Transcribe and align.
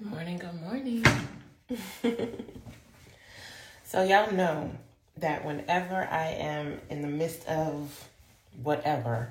Good 0.00 0.10
morning, 0.12 0.38
good 0.38 0.60
morning. 0.62 1.04
so, 3.84 4.02
y'all 4.02 4.32
know 4.32 4.70
that 5.18 5.44
whenever 5.44 6.08
I 6.10 6.28
am 6.28 6.80
in 6.88 7.02
the 7.02 7.08
midst 7.08 7.46
of 7.46 8.08
whatever, 8.62 9.28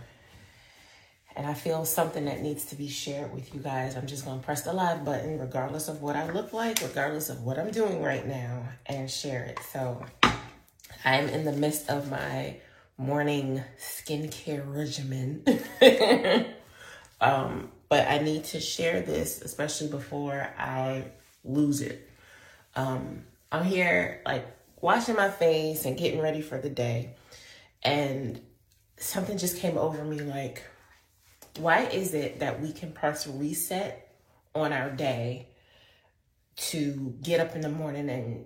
and 1.36 1.48
I 1.48 1.56
feel 1.56 1.86
something 1.86 2.26
that 2.26 2.42
needs 2.42 2.66
to 2.66 2.76
be 2.76 2.88
shared 2.88 3.34
with 3.34 3.52
you 3.52 3.62
guys, 3.62 3.96
I'm 3.96 4.06
just 4.06 4.26
gonna 4.26 4.44
press 4.44 4.62
the 4.62 4.72
live 4.72 5.04
button, 5.04 5.40
regardless 5.40 5.88
of 5.88 6.04
what 6.04 6.16
I 6.16 6.30
look 6.30 6.54
like, 6.54 6.80
regardless 6.82 7.30
of 7.30 7.42
what 7.42 7.58
I'm 7.58 7.72
doing 7.72 8.04
right 8.04 8.28
now, 8.28 8.62
and 8.86 9.10
share 9.10 9.46
it. 9.46 9.58
So, 9.74 10.06
I'm 11.04 11.30
in 11.30 11.46
the 11.46 11.54
midst 11.54 11.90
of 11.90 12.12
my 12.12 12.58
morning 12.96 13.64
skincare 13.80 14.72
regimen. 14.72 15.44
um, 17.22 17.72
but 17.90 18.08
I 18.08 18.20
need 18.20 18.46
to 18.46 18.60
share 18.60 19.02
this, 19.02 19.42
especially 19.42 19.88
before 19.88 20.48
I 20.58 21.06
lose 21.44 21.82
it. 21.82 22.08
Um, 22.76 23.24
I'm 23.52 23.66
here 23.66 24.22
like 24.26 24.48
washing 24.80 25.16
my 25.16 25.30
face 25.30 25.86
and 25.86 25.98
getting 25.98 26.22
ready 26.22 26.42
for 26.42 26.60
the 26.60 26.70
day, 26.70 27.16
and 27.84 28.40
something 28.98 29.38
just 29.38 29.58
came 29.58 29.78
over 29.78 30.04
me 30.04 30.20
like, 30.20 30.64
why 31.58 31.86
is 31.86 32.14
it 32.14 32.40
that 32.40 32.62
we 32.62 32.72
can 32.72 32.92
press 32.92 33.28
reset 33.28 34.16
on 34.54 34.72
our 34.72 34.92
day 34.92 35.48
to 36.56 37.16
get 37.22 37.40
up 37.40 37.56
in 37.56 37.62
the 37.62 37.70
morning 37.70 38.10
and 38.10 38.46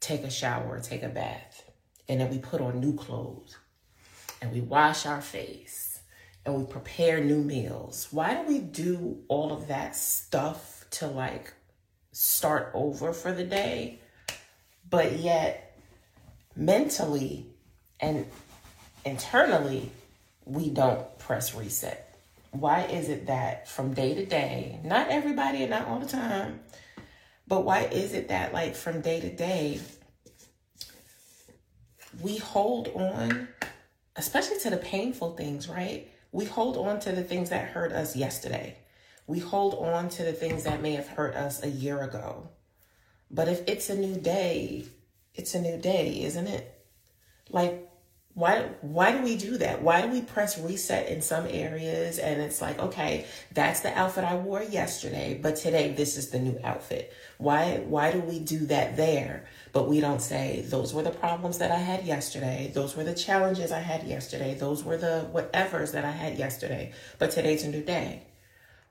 take 0.00 0.24
a 0.24 0.30
shower, 0.30 0.80
take 0.80 1.02
a 1.02 1.08
bath, 1.08 1.70
and 2.08 2.20
then 2.20 2.30
we 2.30 2.38
put 2.38 2.60
on 2.60 2.80
new 2.80 2.94
clothes 2.94 3.56
and 4.40 4.52
we 4.52 4.60
wash 4.60 5.06
our 5.06 5.20
face 5.20 5.91
and 6.44 6.54
we 6.54 6.64
prepare 6.64 7.22
new 7.22 7.42
meals. 7.42 8.08
Why 8.10 8.34
do 8.34 8.48
we 8.48 8.58
do 8.58 9.18
all 9.28 9.52
of 9.52 9.68
that 9.68 9.94
stuff 9.94 10.84
to 10.92 11.06
like 11.06 11.52
start 12.12 12.70
over 12.74 13.12
for 13.12 13.32
the 13.32 13.44
day? 13.44 14.00
But 14.88 15.18
yet, 15.18 15.78
mentally 16.56 17.46
and 18.00 18.26
internally, 19.04 19.90
we 20.44 20.70
don't 20.70 21.18
press 21.18 21.54
reset. 21.54 22.08
Why 22.50 22.82
is 22.82 23.08
it 23.08 23.28
that 23.28 23.68
from 23.68 23.94
day 23.94 24.14
to 24.14 24.26
day, 24.26 24.80
not 24.84 25.08
everybody 25.08 25.62
and 25.62 25.70
not 25.70 25.86
all 25.86 26.00
the 26.00 26.06
time, 26.06 26.60
but 27.46 27.64
why 27.64 27.84
is 27.84 28.12
it 28.12 28.28
that 28.28 28.52
like 28.52 28.74
from 28.74 29.00
day 29.00 29.20
to 29.20 29.34
day, 29.34 29.80
we 32.20 32.36
hold 32.36 32.88
on, 32.88 33.48
especially 34.16 34.58
to 34.60 34.70
the 34.70 34.76
painful 34.76 35.34
things, 35.34 35.68
right? 35.68 36.08
We 36.32 36.46
hold 36.46 36.76
on 36.78 36.98
to 37.00 37.12
the 37.12 37.22
things 37.22 37.50
that 37.50 37.68
hurt 37.68 37.92
us 37.92 38.16
yesterday. 38.16 38.78
We 39.26 39.38
hold 39.38 39.74
on 39.74 40.08
to 40.10 40.24
the 40.24 40.32
things 40.32 40.64
that 40.64 40.82
may 40.82 40.92
have 40.92 41.08
hurt 41.08 41.34
us 41.36 41.62
a 41.62 41.68
year 41.68 42.02
ago. 42.02 42.48
But 43.30 43.48
if 43.48 43.62
it's 43.68 43.90
a 43.90 43.94
new 43.94 44.16
day, 44.16 44.86
it's 45.34 45.54
a 45.54 45.60
new 45.60 45.76
day, 45.76 46.22
isn't 46.24 46.46
it? 46.46 46.86
Like 47.50 47.88
why 48.34 48.62
why 48.80 49.12
do 49.12 49.22
we 49.22 49.36
do 49.36 49.58
that? 49.58 49.82
Why 49.82 50.00
do 50.00 50.08
we 50.08 50.22
press 50.22 50.58
reset 50.58 51.08
in 51.08 51.20
some 51.20 51.46
areas 51.46 52.18
and 52.18 52.40
it's 52.40 52.62
like, 52.62 52.78
okay, 52.78 53.26
that's 53.52 53.80
the 53.80 53.96
outfit 53.96 54.24
I 54.24 54.36
wore 54.36 54.62
yesterday, 54.62 55.38
but 55.40 55.56
today 55.56 55.92
this 55.92 56.16
is 56.16 56.30
the 56.30 56.38
new 56.38 56.58
outfit. 56.64 57.12
Why 57.36 57.82
why 57.86 58.10
do 58.10 58.20
we 58.20 58.38
do 58.38 58.64
that 58.66 58.96
there? 58.96 59.44
But 59.72 59.88
we 59.88 60.00
don't 60.00 60.22
say 60.22 60.64
those 60.66 60.94
were 60.94 61.02
the 61.02 61.10
problems 61.10 61.58
that 61.58 61.70
I 61.70 61.78
had 61.78 62.06
yesterday. 62.06 62.70
Those 62.74 62.96
were 62.96 63.04
the 63.04 63.14
challenges 63.14 63.70
I 63.70 63.80
had 63.80 64.04
yesterday. 64.04 64.54
Those 64.54 64.82
were 64.82 64.96
the 64.96 65.28
whatevers 65.32 65.92
that 65.92 66.06
I 66.06 66.12
had 66.12 66.38
yesterday. 66.38 66.92
But 67.18 67.32
today's 67.32 67.64
a 67.64 67.68
new 67.68 67.82
day. 67.82 68.22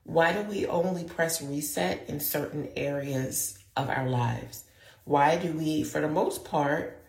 Why 0.04 0.32
do 0.32 0.42
we 0.42 0.66
only 0.66 1.02
press 1.02 1.42
reset 1.42 2.08
in 2.08 2.20
certain 2.20 2.68
areas 2.76 3.58
of 3.76 3.88
our 3.88 4.08
lives? 4.08 4.64
Why 5.04 5.36
do 5.36 5.52
we 5.52 5.82
for 5.82 6.00
the 6.00 6.08
most 6.08 6.44
part 6.44 7.01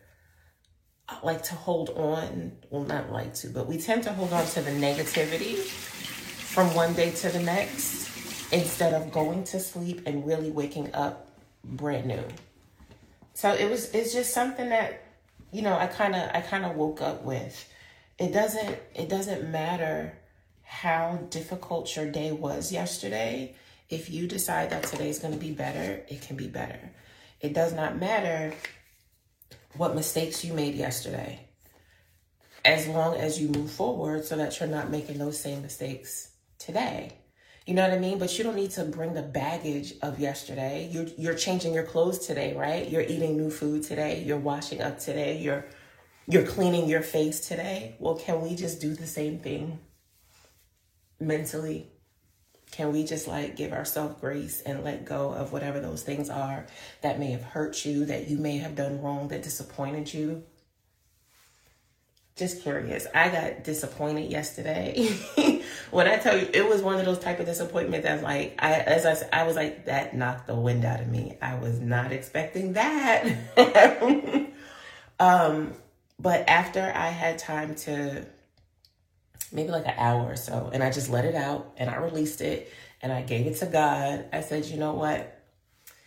like 1.24 1.44
to 1.44 1.56
hold 1.56 1.90
on, 1.90 2.54
well, 2.70 2.84
not 2.84 3.12
like 3.12 3.34
to, 3.36 3.50
but 3.50 3.68
we 3.68 3.78
tend 3.78 4.04
to 4.04 4.14
hold 4.14 4.32
on 4.32 4.46
to 4.48 4.62
the 4.62 4.72
negativity 4.72 5.58
from 5.58 6.74
one 6.74 6.94
day 6.94 7.12
to 7.12 7.30
the 7.30 7.42
next 7.42 8.52
instead 8.54 8.94
of 8.94 9.12
going 9.12 9.44
to 9.44 9.60
sleep 9.60 10.04
and 10.06 10.26
really 10.26 10.50
waking 10.50 10.94
up 10.94 11.28
brand 11.64 12.06
new. 12.06 12.24
So 13.34 13.54
it 13.54 13.70
was, 13.70 13.94
it's 13.94 14.14
just 14.14 14.34
something 14.34 14.70
that, 14.70 15.04
you 15.52 15.62
know, 15.62 15.76
I 15.76 15.88
kind 15.88 16.16
of, 16.16 16.30
I 16.34 16.42
kind 16.42 16.66
of 16.66 16.76
woke 16.76 17.02
up 17.02 17.24
with. 17.24 17.68
It 18.20 18.32
doesn't, 18.32 18.78
it 18.94 19.10
doesn't 19.10 19.50
matter 19.50 20.18
how 20.64 21.20
difficult 21.30 21.96
your 21.96 22.10
day 22.10 22.32
was 22.32 22.72
yesterday. 22.72 23.56
If 23.90 24.10
you 24.10 24.28
decide 24.28 24.70
that 24.70 24.84
today's 24.84 25.20
going 25.20 25.34
to 25.34 25.40
be 25.40 25.52
better, 25.52 26.04
it 26.08 26.22
can 26.22 26.36
be 26.36 26.48
better. 26.48 26.92
It 27.42 27.54
does 27.54 27.74
not 27.74 28.00
matter 28.00 28.54
what 29.76 29.96
mistakes 29.96 30.44
you 30.44 30.54
made 30.54 30.76
yesterday 30.76 31.48
as 32.66 32.88
long 32.88 33.16
as 33.16 33.42
you 33.42 33.50
move 33.50 33.72
forward 33.72 34.26
so 34.26 34.38
that 34.38 34.60
you're 34.60 34.70
not 34.70 34.90
making 34.90 35.18
those 35.18 35.40
same 35.40 35.62
mistakes 35.62 36.32
today. 36.60 37.12
You 37.66 37.74
know 37.74 37.88
what 37.88 37.96
I 37.96 38.00
mean? 38.00 38.20
But 38.20 38.38
you 38.38 38.44
don't 38.44 38.56
need 38.56 38.72
to 38.72 38.84
bring 38.84 39.14
the 39.14 39.22
baggage 39.22 39.94
of 40.02 40.20
yesterday. 40.20 40.90
You're 40.92 41.08
you're 41.18 41.34
changing 41.34 41.74
your 41.74 41.84
clothes 41.84 42.20
today, 42.20 42.54
right? 42.56 42.90
You're 42.90 43.02
eating 43.02 43.38
new 43.38 43.50
food 43.50 43.84
today. 43.84 44.22
You're 44.24 44.38
washing 44.38 44.82
up 44.82 45.00
today. 45.00 45.38
You're 45.38 45.66
you're 46.28 46.46
cleaning 46.46 46.90
your 46.90 47.02
face 47.02 47.48
today. 47.48 47.96
Well, 48.00 48.16
can 48.16 48.42
we 48.42 48.56
just 48.56 48.82
do 48.82 48.94
the 48.94 49.08
same 49.08 49.40
thing 49.40 49.80
mentally? 51.20 51.93
Can 52.74 52.92
we 52.92 53.04
just 53.04 53.28
like 53.28 53.56
give 53.56 53.72
ourselves 53.72 54.20
grace 54.20 54.62
and 54.62 54.84
let 54.84 55.06
go 55.06 55.32
of 55.32 55.54
whatever 55.54 55.80
those 55.80 56.02
things 56.02 56.28
are 56.28 56.66
that 57.02 57.20
may 57.20 57.30
have 57.30 57.44
hurt 57.44 57.86
you, 57.86 58.06
that 58.06 58.30
you 58.30 58.40
may 58.40 58.58
have 58.58 58.76
done 58.76 59.00
wrong, 59.00 59.28
that 59.28 59.44
disappointed 59.44 60.12
you? 60.12 60.42
Just 62.36 62.64
curious. 62.64 63.06
I 63.14 63.30
got 63.30 63.64
disappointed 63.64 64.32
yesterday. 64.32 65.08
when 65.92 66.08
I 66.08 66.18
tell 66.18 66.36
you, 66.36 66.50
it 66.52 66.68
was 66.68 66.82
one 66.82 66.98
of 66.98 67.06
those 67.06 67.20
type 67.20 67.40
of 67.40 67.46
disappointment 67.46 68.06
that's 68.06 68.24
like, 68.24 68.56
I 68.58 68.72
as 68.72 69.06
I 69.06 69.42
I 69.42 69.44
was 69.44 69.56
like, 69.56 69.86
that 69.86 70.16
knocked 70.16 70.48
the 70.48 70.56
wind 70.56 70.84
out 70.84 71.00
of 71.00 71.08
me. 71.08 71.38
I 71.44 71.54
was 71.54 71.80
not 71.80 72.12
expecting 72.12 72.74
that. 72.74 73.24
um, 75.20 75.74
but 76.20 76.50
after 76.50 76.82
I 76.82 77.10
had 77.10 77.38
time 77.38 77.76
to 77.76 78.26
maybe 79.52 79.70
like 79.70 79.86
an 79.86 79.96
hour 79.98 80.26
or 80.32 80.36
so. 80.36 80.70
And 80.74 80.84
I 80.84 80.92
just 80.92 81.10
let 81.10 81.26
it 81.26 81.36
out 81.36 81.74
and 81.78 81.90
I 81.90 81.96
released 81.98 82.42
it 82.42 82.72
and 83.02 83.12
I 83.12 83.22
gave 83.22 83.48
it 83.48 83.58
to 83.58 83.66
God. 83.66 84.26
I 84.32 84.42
said, 84.42 84.66
you 84.66 84.78
know 84.78 84.94
what? 84.94 85.40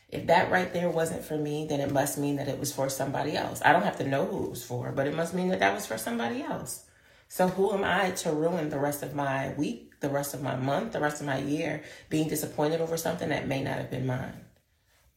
If 0.09 0.29
that 0.29 0.51
right 0.51 0.73
there 0.73 0.89
wasn't 0.89 1.25
for 1.25 1.37
me, 1.37 1.67
then 1.69 1.81
it 1.81 1.93
must 1.93 2.17
mean 2.17 2.37
that 2.37 2.49
it 2.49 2.59
was 2.59 2.73
for 2.73 2.89
somebody 2.89 3.37
else. 3.37 3.61
I 3.65 3.73
don't 3.73 3.83
have 3.83 3.99
to 3.99 4.09
know 4.09 4.25
who 4.25 4.45
it 4.45 4.51
was 4.51 4.65
for, 4.65 4.93
but 4.93 5.07
it 5.07 5.15
must 5.15 5.35
mean 5.35 5.49
that 5.49 5.61
that 5.61 5.75
was 5.75 5.87
for 5.87 5.99
somebody 5.99 6.43
else. 6.43 6.85
So 7.29 7.49
who 7.49 7.73
am 7.73 7.83
I 7.83 8.13
to 8.13 8.31
ruin 8.31 8.69
the 8.69 8.79
rest 8.79 9.03
of 9.03 9.15
my 9.15 9.53
week, 9.55 9.99
the 10.01 10.09
rest 10.09 10.33
of 10.33 10.43
my 10.43 10.55
month, 10.55 10.93
the 10.93 11.01
rest 11.01 11.21
of 11.21 11.27
my 11.27 11.39
year 11.39 11.83
being 12.09 12.29
disappointed 12.29 12.81
over 12.81 12.97
something 12.97 13.31
that 13.31 13.49
may 13.49 13.63
not 13.63 13.79
have 13.79 13.91
been 13.91 14.07
mine? 14.07 14.45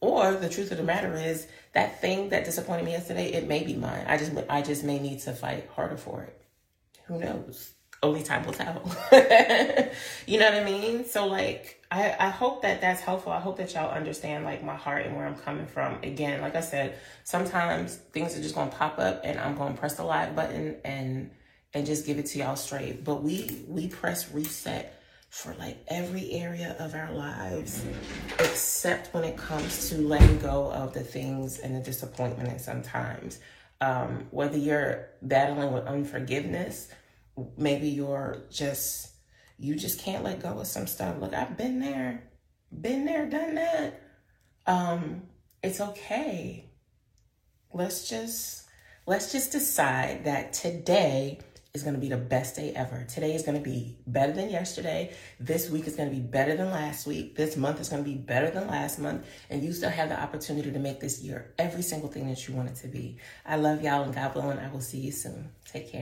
Or 0.00 0.32
the 0.32 0.48
truth 0.48 0.70
of 0.70 0.78
the 0.78 0.82
matter 0.82 1.14
is 1.14 1.46
that 1.72 2.00
thing 2.00 2.30
that 2.30 2.44
disappointed 2.44 2.84
me 2.84 2.92
yesterday, 2.92 3.32
it 3.32 3.46
may 3.46 3.62
be 3.62 3.74
mine. 3.74 4.06
I 4.08 4.16
just 4.16 4.32
I 4.48 4.62
just 4.62 4.82
may 4.82 4.98
need 4.98 5.20
to 5.20 5.32
fight 5.32 5.68
harder 5.74 5.98
for 5.98 6.22
it. 6.22 6.40
Who 7.06 7.18
knows? 7.18 7.72
Only 8.02 8.22
time 8.22 8.44
will 8.46 8.52
tell. 8.52 8.82
you 10.26 10.38
know 10.38 10.50
what 10.50 10.54
I 10.54 10.64
mean? 10.64 11.04
So 11.04 11.26
like, 11.26 11.84
I, 11.90 12.14
I 12.18 12.28
hope 12.28 12.62
that 12.62 12.80
that's 12.80 13.00
helpful. 13.00 13.32
I 13.32 13.40
hope 13.40 13.58
that 13.58 13.74
y'all 13.74 13.90
understand 13.90 14.44
like 14.44 14.62
my 14.62 14.76
heart 14.76 15.04
and 15.06 15.16
where 15.16 15.26
I'm 15.26 15.36
coming 15.36 15.66
from. 15.66 15.98
Again, 16.02 16.40
like 16.40 16.54
I 16.54 16.60
said, 16.60 16.98
sometimes 17.24 17.96
things 18.12 18.36
are 18.38 18.42
just 18.42 18.54
to 18.70 18.76
pop 18.76 18.98
up 18.98 19.20
and 19.24 19.38
I'm 19.38 19.56
to 19.74 19.78
press 19.78 19.94
the 19.96 20.04
live 20.04 20.34
button 20.34 20.76
and, 20.84 21.30
and 21.74 21.86
just 21.86 22.06
give 22.06 22.18
it 22.18 22.26
to 22.26 22.38
y'all 22.38 22.56
straight. 22.56 23.04
But 23.04 23.22
we, 23.22 23.64
we 23.68 23.88
press 23.88 24.32
reset 24.32 24.96
for 25.30 25.54
like 25.54 25.78
every 25.88 26.32
area 26.32 26.76
of 26.78 26.94
our 26.94 27.12
lives, 27.12 27.84
except 28.38 29.14
when 29.14 29.24
it 29.24 29.36
comes 29.36 29.88
to 29.88 29.98
letting 29.98 30.38
go 30.38 30.72
of 30.72 30.92
the 30.92 31.00
things 31.00 31.58
and 31.58 31.74
the 31.74 31.80
disappointment 31.80 32.48
and 32.48 32.60
sometimes. 32.60 33.40
Um, 33.80 34.26
whether 34.30 34.58
you're 34.58 35.08
battling 35.22 35.72
with 35.72 35.86
unforgiveness, 35.86 36.88
maybe 37.56 37.88
you're 37.88 38.44
just 38.50 39.10
you 39.58 39.74
just 39.74 40.00
can't 40.00 40.24
let 40.24 40.42
go 40.42 40.58
of 40.58 40.66
some 40.66 40.86
stuff. 40.86 41.20
Look, 41.20 41.34
I've 41.34 41.56
been 41.56 41.80
there, 41.80 42.24
been 42.80 43.04
there, 43.04 43.26
done 43.26 43.56
that. 43.56 44.02
Um, 44.66 45.22
it's 45.62 45.80
okay. 45.80 46.70
Let's 47.72 48.08
just 48.08 48.66
let's 49.06 49.32
just 49.32 49.52
decide 49.52 50.24
that 50.24 50.52
today 50.52 51.40
is 51.72 51.82
going 51.84 51.94
to 51.94 52.00
be 52.00 52.08
the 52.08 52.16
best 52.16 52.56
day 52.56 52.72
ever. 52.74 53.04
Today 53.08 53.34
is 53.34 53.42
going 53.42 53.56
to 53.56 53.62
be 53.62 53.96
better 54.06 54.32
than 54.32 54.50
yesterday. 54.50 55.14
This 55.38 55.70
week 55.70 55.86
is 55.86 55.94
going 55.94 56.08
to 56.08 56.14
be 56.14 56.20
better 56.20 56.56
than 56.56 56.70
last 56.70 57.06
week. 57.06 57.36
This 57.36 57.56
month 57.56 57.80
is 57.80 57.88
going 57.88 58.02
to 58.02 58.08
be 58.08 58.16
better 58.16 58.50
than 58.50 58.66
last 58.66 58.98
month. 58.98 59.24
And 59.50 59.62
you 59.62 59.72
still 59.72 59.90
have 59.90 60.08
the 60.08 60.20
opportunity 60.20 60.72
to 60.72 60.78
make 60.80 60.98
this 60.98 61.22
year 61.22 61.54
every 61.58 61.82
single 61.82 62.08
thing 62.08 62.28
that 62.28 62.48
you 62.48 62.54
want 62.54 62.70
it 62.70 62.76
to 62.76 62.88
be. 62.88 63.18
I 63.46 63.56
love 63.56 63.82
y'all 63.82 64.02
and 64.02 64.14
God 64.14 64.34
willing, 64.34 64.58
I 64.58 64.68
will 64.70 64.80
see 64.80 64.98
you 64.98 65.12
soon. 65.12 65.50
Take 65.64 65.92
care. 65.92 65.98